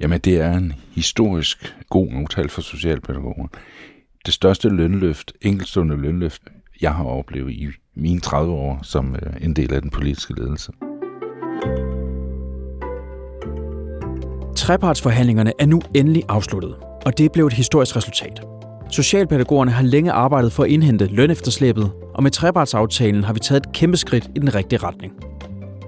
[0.00, 3.46] Jamen, det er en historisk god aftale for socialpædagoger.
[4.26, 6.42] Det største lønløft, enkeltstående lønløft,
[6.80, 10.72] jeg har oplevet i mine 30 år som øh, en del af den politiske ledelse.
[14.56, 16.74] Trepartsforhandlingerne er nu endelig afsluttet,
[17.06, 18.40] og det blev et historisk resultat.
[18.90, 23.72] Socialpædagogerne har længe arbejdet for at indhente lønefterslæbet, og med trepartsaftalen har vi taget et
[23.72, 25.12] kæmpe skridt i den rigtige retning.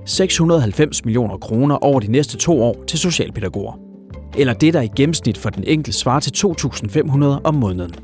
[0.07, 3.90] 690 millioner kroner over de næste to år til socialpædagoger.
[4.39, 7.95] Eller det, der i gennemsnit for den enkelte svarer til 2.500 om måneden.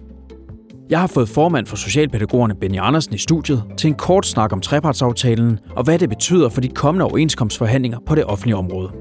[0.90, 4.60] Jeg har fået formand for Socialpædagogerne Benny Andersen i studiet til en kort snak om
[4.60, 8.92] trepartsaftalen og hvad det betyder for de kommende overenskomstforhandlinger på det offentlige område.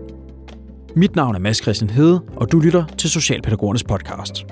[0.95, 4.45] Mit navn er Mads Christian Hede, og du lytter til Socialpædagogernes podcast.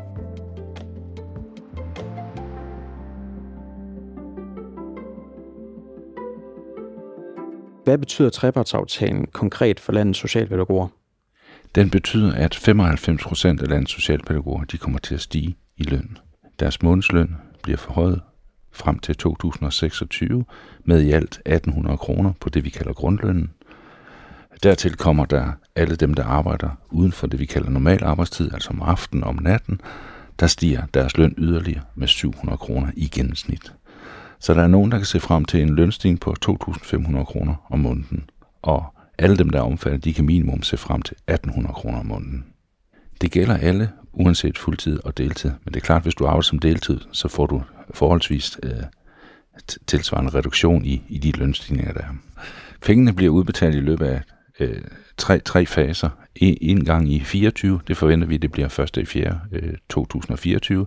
[7.83, 11.02] Hvad betyder trepartsaftalen konkret for landets socialpædagoger?
[11.75, 16.17] Den betyder, at 95 procent af landets socialpædagoger de kommer til at stige i løn.
[16.59, 18.21] Deres månedsløn bliver forhøjet
[18.71, 20.45] frem til 2026
[20.85, 23.51] med i alt 1800 kroner på det, vi kalder grundlønnen.
[24.63, 28.69] Dertil kommer der alle dem, der arbejder uden for det, vi kalder normal arbejdstid, altså
[28.69, 29.81] om aftenen og om natten,
[30.39, 33.73] der stiger deres løn yderligere med 700 kroner i gennemsnit.
[34.39, 37.79] Så der er nogen, der kan se frem til en lønstigning på 2.500 kroner om
[37.79, 38.29] måneden,
[38.61, 42.05] og alle dem, der er omfattet, de kan minimum se frem til 1.800 kroner om
[42.05, 42.45] måneden.
[43.21, 45.51] Det gælder alle, uanset fuldtid og deltid.
[45.65, 48.71] Men det er klart, hvis du arbejder som deltid, så får du forholdsvis øh,
[49.87, 52.13] tilsvarende reduktion i, i de lønstigninger, der er.
[52.81, 54.21] Pengene bliver udbetalt i løbet af
[54.59, 54.81] øh,
[55.17, 56.09] tre, tre faser.
[56.35, 58.97] En, en gang i 24, det forventer vi, det bliver 1.
[58.97, 59.39] i 4.
[59.51, 60.85] Øh, 2024.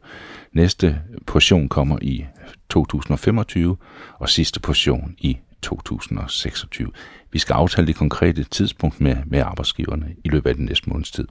[0.53, 2.27] Næste portion kommer i
[2.69, 3.77] 2025,
[4.19, 6.91] og sidste portion i 2026.
[7.33, 11.11] Vi skal aftale det konkrete tidspunkt med, med arbejdsgiverne i løbet af den næste måneds
[11.11, 11.29] tid.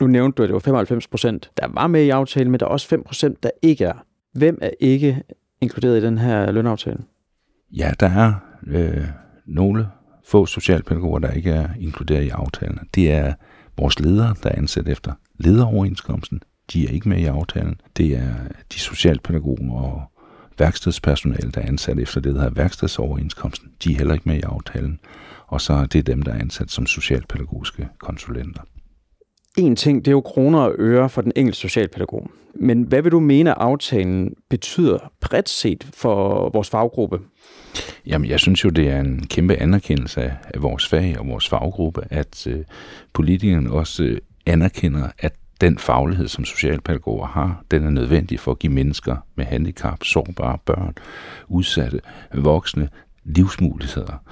[0.00, 2.66] Nu nævnte du, at det var 95 procent, der var med i aftalen, men der
[2.66, 4.04] er også 5 procent, der ikke er.
[4.32, 5.22] Hvem er ikke
[5.60, 6.98] inkluderet i den her lønaftale?
[7.72, 8.34] Ja, der er
[8.66, 9.04] øh,
[9.46, 9.88] nogle
[10.24, 12.78] få socialpædagoger, der ikke er inkluderet i aftalen.
[12.94, 13.34] Det er
[13.78, 16.42] vores ledere, der er ansat efter lederoverenskomsten.
[16.72, 17.80] De er ikke med i aftalen.
[17.96, 18.34] Det er
[18.72, 20.02] de socialpædagoger og
[20.58, 23.70] værkstedspersonale, der er ansat efter det, der hedder værkstedsoverenskomsten.
[23.84, 25.00] De er heller ikke med i aftalen.
[25.46, 28.62] Og så er det dem, der er ansat som socialpædagogiske konsulenter.
[29.58, 32.30] En ting, det er jo kroner og øre for den enkelte socialpædagog.
[32.54, 37.20] Men hvad vil du mene, at aftalen betyder bredt set for vores faggruppe?
[38.06, 41.48] Jamen, jeg synes jo, det er en kæmpe anerkendelse af, af vores fag og vores
[41.48, 42.64] faggruppe, at øh,
[43.12, 48.58] politikerne også øh, anerkender, at den faglighed, som socialpædagoger har, den er nødvendig for at
[48.58, 50.94] give mennesker med handicap, sårbare børn,
[51.48, 52.00] udsatte,
[52.34, 52.88] voksne,
[53.24, 54.22] livsmuligheder,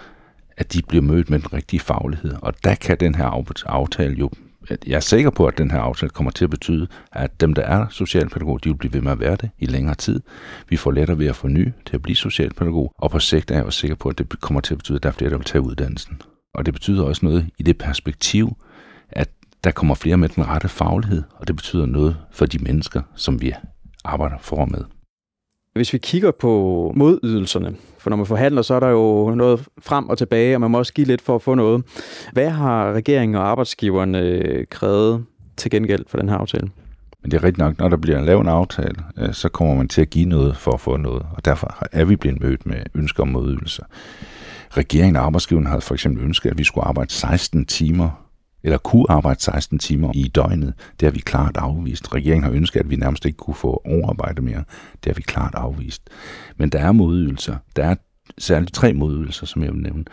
[0.57, 2.35] at de bliver mødt med den rigtige faglighed.
[2.43, 4.31] Og der kan den her aftale jo
[4.87, 7.63] jeg er sikker på, at den her aftale kommer til at betyde, at dem, der
[7.63, 10.21] er socialpædagoger, de vil blive ved med at være det i længere tid.
[10.69, 13.55] Vi får lettere ved at få ny til at blive socialpædagog, og på sigt er
[13.55, 15.37] jeg også sikker på, at det kommer til at betyde, at der er flere, der
[15.37, 16.23] vil tage uddannelsen.
[16.55, 18.57] Og det betyder også noget i det perspektiv,
[19.11, 19.31] at
[19.65, 23.41] der kommer flere med den rette faglighed, og det betyder noget for de mennesker, som
[23.41, 23.53] vi
[24.05, 24.81] arbejder for med.
[25.75, 30.09] Hvis vi kigger på modydelserne, for når man forhandler, så er der jo noget frem
[30.09, 31.85] og tilbage, og man må også give lidt for at få noget.
[32.33, 35.25] Hvad har regeringen og arbejdsgiverne øh, krævet
[35.57, 36.69] til gengæld for den her aftale?
[37.23, 39.89] Men det er rigtigt nok, når der bliver lavet en aftale, øh, så kommer man
[39.89, 42.77] til at give noget for at få noget, og derfor er vi blevet mødt med
[42.95, 43.85] ønsker om modydelser.
[44.71, 48.24] Regeringen og arbejdsgiverne havde for eksempel ønsket, at vi skulle arbejde 16 timer
[48.65, 50.75] eller kunne arbejde 16 timer i døgnet.
[51.01, 52.15] Det har vi klart afvist.
[52.15, 54.65] Regeringen har ønsket, at vi nærmest ikke kunne få overarbejde mere.
[55.05, 56.03] Det har vi klart afvist.
[56.57, 57.57] Men der er modydelser.
[57.77, 57.95] Der er
[58.39, 60.05] særligt tre modydelser, som jeg vil nævne.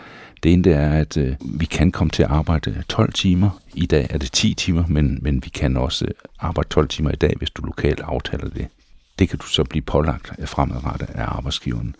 [0.44, 3.50] Det ene det er, at øh, vi kan komme til at arbejde 12 timer.
[3.74, 7.12] I dag er det 10 timer, men, men vi kan også øh, arbejde 12 timer
[7.12, 8.68] i dag, hvis du lokalt aftaler det.
[9.20, 11.96] Det kan du så blive pålagt øh, fremadrettet af arbejdsgiveren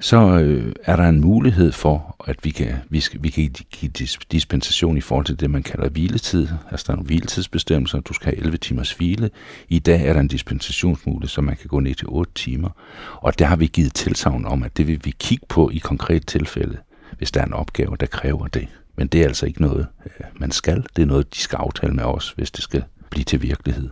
[0.00, 3.90] så øh, er der en mulighed for, at vi kan, vi, skal, vi kan give
[4.32, 6.48] dispensation i forhold til det, man kalder hviletid.
[6.70, 9.30] Altså der er nogle hviletidsbestemmelser, du skal have 11 timers hvile.
[9.68, 12.68] I dag er der en dispensationsmulighed, så man kan gå ned til 8 timer.
[13.14, 16.26] Og der har vi givet tilsavn om, at det vil vi kigge på i konkret
[16.26, 16.78] tilfælde,
[17.18, 18.68] hvis der er en opgave, der kræver det.
[18.96, 20.86] Men det er altså ikke noget, øh, man skal.
[20.96, 23.88] Det er noget, de skal aftale med os, hvis det skal blive til virkelighed.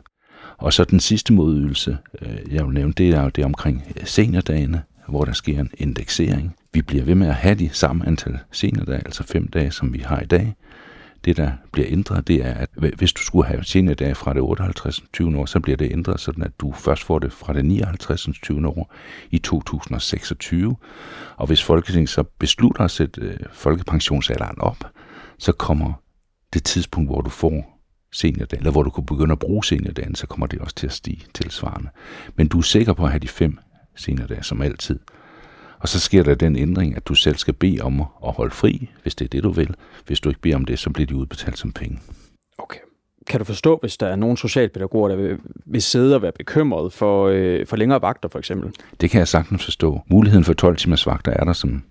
[0.59, 4.07] Og så den sidste modydelse, øh, jeg vil nævne, det er jo det omkring øh,
[4.07, 6.57] seniordagene hvor der sker en indeksering.
[6.73, 9.99] Vi bliver ved med at have de samme antal seniordage, altså fem dage, som vi
[9.99, 10.55] har i dag.
[11.25, 15.03] Det, der bliver ændret, det er, at hvis du skulle have seniordage fra det 58.
[15.13, 15.39] 20.
[15.39, 18.29] år, så bliver det ændret sådan, at du først får det fra det 59.
[18.43, 18.69] 20.
[18.69, 18.95] år
[19.31, 20.77] i 2026.
[21.37, 24.85] Og hvis Folketinget så beslutter at sætte øh, folkepensionsalderen op,
[25.39, 25.93] så kommer
[26.55, 27.81] det tidspunkt, hvor du får
[28.13, 30.93] seniordagen, eller hvor du kan begynde at bruge seniordagen, så kommer det også til at
[30.93, 31.89] stige tilsvarende.
[32.37, 33.59] Men du er sikker på at have de fem
[33.97, 34.99] seniordage som altid.
[35.79, 38.91] Og så sker der den ændring, at du selv skal bede om at holde fri,
[39.03, 39.75] hvis det er det, du vil.
[40.07, 42.01] Hvis du ikke beder om det, så bliver de udbetalt som penge.
[42.59, 42.79] Okay.
[43.27, 46.93] Kan du forstå, hvis der er nogle socialpædagoger, der vil, vil sidde og være bekymret
[46.93, 48.71] for, øh, for længere vagter, for eksempel?
[49.01, 50.01] Det kan jeg sagtens forstå.
[50.07, 51.83] Muligheden for 12 timers vagter er der som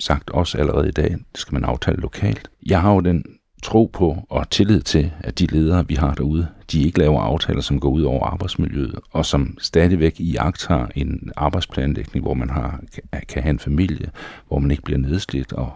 [0.00, 1.10] sagt også allerede i dag.
[1.10, 2.50] Det skal man aftale lokalt.
[2.66, 3.24] Jeg har jo den
[3.62, 7.60] tro på og tillid til, at de ledere, vi har derude, de ikke laver aftaler,
[7.60, 12.50] som går ud over arbejdsmiljøet, og som stadigvæk i agt har en arbejdsplanlægning, hvor man
[12.50, 12.80] har,
[13.28, 14.10] kan have en familie,
[14.48, 15.72] hvor man ikke bliver nedslidt, og,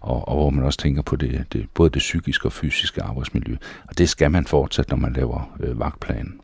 [0.00, 3.56] og, og hvor man også tænker på det, det, både det psykiske og fysiske arbejdsmiljø.
[3.88, 6.40] Og det skal man fortsætte, når man laver øh, vagtplanen.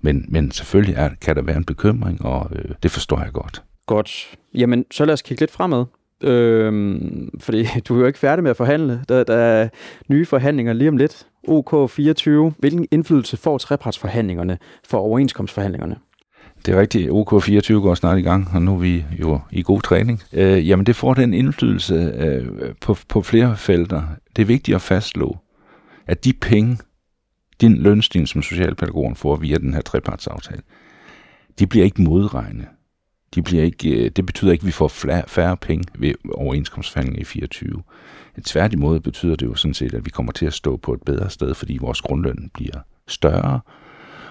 [0.00, 3.62] Men, men selvfølgelig er, kan der være en bekymring, og øh, det forstår jeg godt.
[3.86, 4.34] Godt.
[4.54, 5.84] Jamen, så lad os kigge lidt fremad.
[6.22, 9.00] Øhm, fordi du er jo ikke færdig med at forhandle.
[9.08, 9.68] Der, der er
[10.08, 11.26] nye forhandlinger lige om lidt.
[11.48, 12.54] OK 24.
[12.58, 15.96] Hvilken indflydelse får trepartsforhandlingerne for overenskomstforhandlingerne?
[16.66, 17.10] Det er rigtigt.
[17.10, 20.22] OK 24 går snart i gang, og nu er vi jo i god træning.
[20.32, 24.02] Øh, jamen, det får den indflydelse øh, på, på flere felter.
[24.36, 25.36] Det er vigtigt at fastslå,
[26.06, 26.78] at de penge,
[27.60, 30.62] din lønstigning, som socialpædagogen får via den her trepartsaftale,
[31.58, 32.66] de bliver ikke modregnet
[33.34, 34.88] de bliver ikke, øh, det betyder ikke, at vi får
[35.26, 37.82] færre penge ved overenskomstforhandlinger i 24.
[38.44, 41.30] Tværtimod betyder det jo sådan set, at vi kommer til at stå på et bedre
[41.30, 42.78] sted, fordi vores grundløn bliver
[43.08, 43.60] større.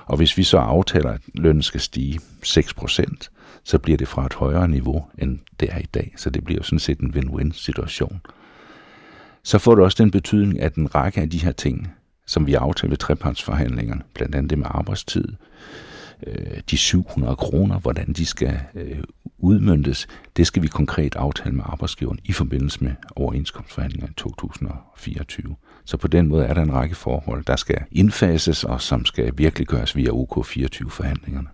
[0.05, 3.29] Og hvis vi så aftaler, at lønnen skal stige 6%,
[3.63, 6.13] så bliver det fra et højere niveau, end det er i dag.
[6.17, 8.21] Så det bliver jo sådan set en win-win situation.
[9.43, 11.93] Så får det også den betydning, at en række af de her ting,
[12.25, 15.27] som vi aftalte ved trepartsforhandlingerne, blandt andet det med arbejdstid,
[16.27, 19.03] øh, de 700 kroner, hvordan de skal øh,
[19.37, 20.07] udmyndtes,
[20.37, 25.55] det skal vi konkret aftale med arbejdsgiveren i forbindelse med overenskomstforhandlinger i 2024.
[25.85, 29.33] Så på den måde er der en række forhold, der skal indfases og som skal
[29.37, 31.47] virkelig gøres via OK24-forhandlingerne.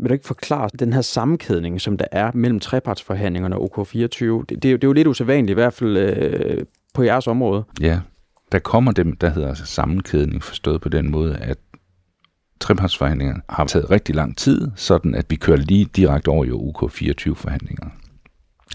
[0.00, 4.24] Vil du ikke forklare den her sammenkædning, som der er mellem trepartsforhandlingerne og OK24?
[4.24, 7.64] Det, det, det er jo lidt usædvanligt, i hvert fald øh, på jeres område.
[7.80, 8.00] Ja,
[8.52, 11.58] der kommer dem, der hedder altså sammenkædning, forstået på den måde, at
[12.62, 17.88] trepartsforhandlingerne har taget rigtig lang tid, sådan at vi kører lige direkte over i OK24-forhandlinger.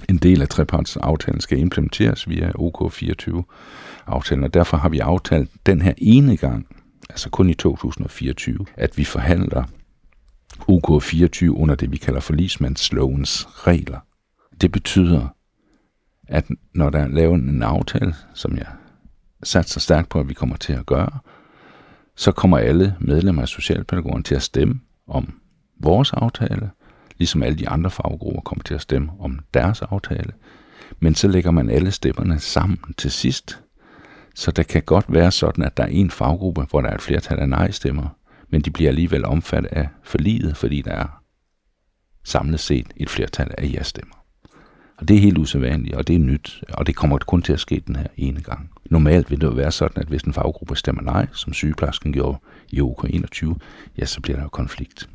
[0.09, 5.93] En del af trepartsaftalen skal implementeres via OK24-aftalen, og derfor har vi aftalt den her
[5.97, 6.67] ene gang,
[7.09, 9.63] altså kun i 2024, at vi forhandler
[10.61, 13.99] OK24 under det, vi kalder forlismandslovens regler.
[14.61, 15.27] Det betyder,
[16.27, 18.67] at når der er lavet en aftale, som jeg
[19.43, 21.19] satser stærkt på, at vi kommer til at gøre,
[22.17, 25.39] så kommer alle medlemmer af Socialpædagogerne til at stemme om
[25.79, 26.69] vores aftale,
[27.17, 30.33] ligesom alle de andre faggrupper kommer til at stemme om deres aftale.
[30.99, 33.59] Men så lægger man alle stemmerne sammen til sidst,
[34.35, 37.01] så det kan godt være sådan, at der er en faggruppe, hvor der er et
[37.01, 38.07] flertal af nej-stemmer,
[38.49, 41.23] men de bliver alligevel omfattet af forliget, fordi der er
[42.23, 44.15] samlet set et flertal af ja-stemmer.
[44.97, 47.59] Og det er helt usædvanligt, og det er nyt, og det kommer kun til at
[47.59, 48.69] ske den her ene gang.
[48.89, 52.37] Normalt vil det jo være sådan, at hvis en faggruppe stemmer nej, som sygeplejersken gjorde
[52.69, 53.55] i OK21,
[53.97, 55.09] ja, så bliver der jo konflikt.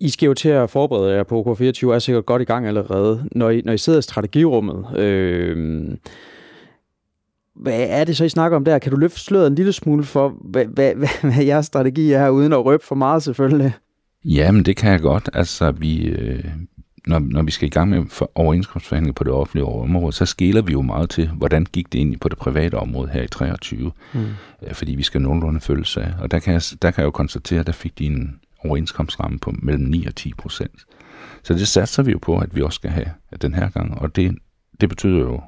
[0.00, 3.28] I skal jo til at forberede jer på OK24, er sikkert godt i gang allerede.
[3.32, 5.88] Når I, når I sidder i strategirummet, øh,
[7.56, 8.78] hvad er det så, I snakker om der?
[8.78, 12.28] Kan du løfte sløret en lille smule for, hvad, hvad, hvad, hvad jeres strategi er,
[12.28, 13.72] uden at røbe for meget selvfølgelig?
[14.24, 15.30] Jamen, det kan jeg godt.
[15.32, 16.44] Altså, vi, øh,
[17.06, 20.72] når, når vi skal i gang med overenskomstforhandlinger på det offentlige område, så skiller vi
[20.72, 24.20] jo meget til, hvordan gik det ind på det private område her i 23, mm.
[24.62, 26.14] Øh, fordi vi skal nogenlunde følge sig.
[26.20, 29.38] Og der kan, jeg, der kan jeg jo konstatere, at der fik de en overenskomstramme
[29.38, 30.86] på mellem 9 og 10 procent.
[31.42, 33.10] Så det satser vi jo på, at vi også skal have
[33.42, 34.38] den her gang, og det,
[34.80, 35.40] det betyder jo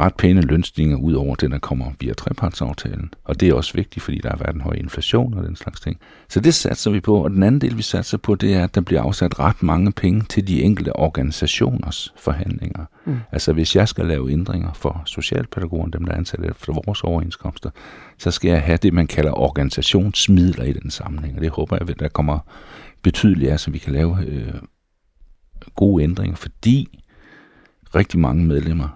[0.00, 3.14] ret pæne lønstigninger ud over det, der kommer via trepartsaftalen.
[3.24, 5.80] Og det er også vigtigt, fordi der har været en høj inflation og den slags
[5.80, 5.98] ting.
[6.28, 7.24] Så det satser vi på.
[7.24, 9.92] Og den anden del, vi satser på, det er, at der bliver afsat ret mange
[9.92, 12.84] penge til de enkelte organisationers forhandlinger.
[13.04, 13.16] Mm.
[13.32, 17.70] Altså hvis jeg skal lave ændringer for socialpædagogerne, dem der er ansat efter vores overenskomster,
[18.18, 21.36] så skal jeg have det, man kalder organisationsmidler i den sammenhæng.
[21.36, 22.38] Og det håber jeg, at der kommer
[23.02, 24.54] betydeligt af, så vi kan lave øh,
[25.76, 26.98] gode ændringer, fordi
[27.94, 28.88] rigtig mange medlemmer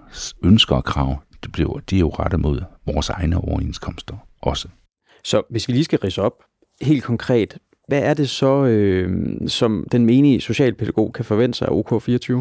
[0.44, 4.68] ønsker og krav, det bliver, de er jo rettet mod vores egne overenskomster også.
[5.24, 6.32] Så hvis vi lige skal rise op
[6.82, 7.58] helt konkret,
[7.88, 12.32] hvad er det så, øh, som den menige socialpædagog kan forvente sig af OK24?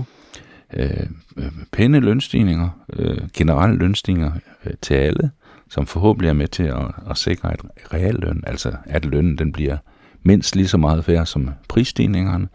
[0.74, 4.32] Øh, øh, pæne lønstigninger, øh, generelle lønstigninger
[4.66, 5.32] øh, til alle,
[5.70, 7.60] som forhåbentlig er med til at, at sikre et
[7.94, 9.78] realløn, altså at lønnen den bliver
[10.24, 12.48] mindst lige så meget værd som prisstigningerne,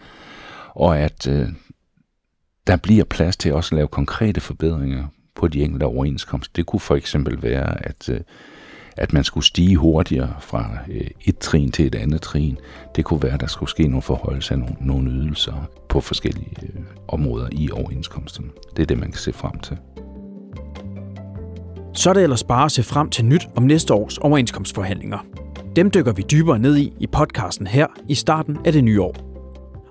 [0.74, 1.48] og at øh,
[2.66, 5.04] der bliver plads til også at lave konkrete forbedringer
[5.34, 6.52] på de enkelte overenskomster.
[6.56, 8.20] Det kunne for eksempel være, at, øh,
[8.96, 12.58] at man skulle stige hurtigere fra øh, et trin til et andet trin.
[12.96, 16.56] Det kunne være, at der skulle ske nogle forholdelser af nogle, nogle ydelser på forskellige
[16.62, 18.50] øh, områder i overenskomsten.
[18.76, 19.78] Det er det, man kan se frem til.
[21.94, 25.18] Så er det ellers bare at se frem til nyt om næste års overenskomstforhandlinger.
[25.76, 29.25] Dem dykker vi dybere ned i i podcasten her i starten af det nye år.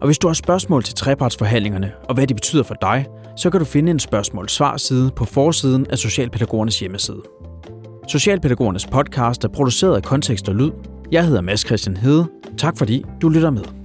[0.06, 3.06] Og hvis du har spørgsmål til trepartsforhandlingerne og hvad de betyder for dig,
[3.38, 7.22] så kan du finde en spørgsmål-svar-side på forsiden af Socialpædagogernes hjemmeside.
[8.08, 10.72] Socialpædagogernes podcast er produceret af Kontekst og Lyd.
[11.12, 12.28] Jeg hedder Mads Christian Hede.
[12.58, 13.85] Tak fordi du lytter med.